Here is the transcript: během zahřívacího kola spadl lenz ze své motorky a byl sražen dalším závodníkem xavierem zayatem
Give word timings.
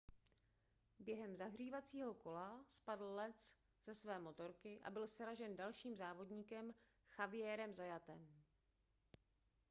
během 0.99 1.35
zahřívacího 1.35 2.13
kola 2.13 2.65
spadl 2.67 3.11
lenz 3.15 3.55
ze 3.83 3.93
své 3.93 4.19
motorky 4.19 4.79
a 4.83 4.89
byl 4.91 5.07
sražen 5.07 5.55
dalším 5.55 5.95
závodníkem 5.95 6.71
xavierem 7.09 7.73
zayatem 7.73 8.27